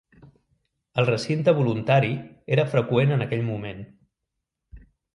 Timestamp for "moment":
3.55-3.89